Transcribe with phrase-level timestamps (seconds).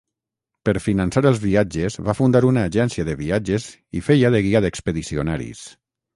[0.69, 3.69] Per finançar els viatges va fundar una agència de viatges
[4.01, 5.65] i feia de guia d'expedicionaris.